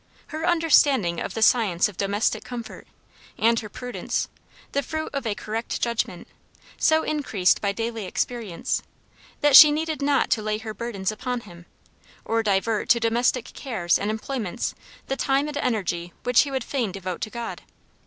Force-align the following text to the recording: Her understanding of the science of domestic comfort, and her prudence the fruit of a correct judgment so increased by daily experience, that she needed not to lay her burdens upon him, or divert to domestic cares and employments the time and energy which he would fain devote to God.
Her 0.29 0.47
understanding 0.47 1.19
of 1.21 1.35
the 1.35 1.43
science 1.43 1.87
of 1.87 1.95
domestic 1.95 2.43
comfort, 2.43 2.87
and 3.37 3.59
her 3.59 3.69
prudence 3.69 4.29
the 4.71 4.81
fruit 4.81 5.11
of 5.13 5.27
a 5.27 5.35
correct 5.35 5.79
judgment 5.79 6.27
so 6.79 7.03
increased 7.03 7.61
by 7.61 7.71
daily 7.71 8.05
experience, 8.05 8.81
that 9.41 9.55
she 9.55 9.69
needed 9.71 10.01
not 10.01 10.31
to 10.31 10.41
lay 10.41 10.57
her 10.57 10.73
burdens 10.73 11.11
upon 11.11 11.41
him, 11.41 11.67
or 12.25 12.41
divert 12.41 12.89
to 12.89 12.99
domestic 12.99 13.53
cares 13.53 13.99
and 13.99 14.09
employments 14.09 14.73
the 15.05 15.15
time 15.15 15.47
and 15.47 15.57
energy 15.57 16.13
which 16.23 16.41
he 16.41 16.49
would 16.49 16.63
fain 16.63 16.91
devote 16.91 17.21
to 17.21 17.29
God. 17.29 17.61